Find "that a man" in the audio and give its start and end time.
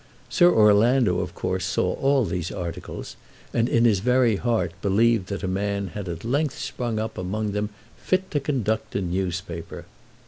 5.27-5.89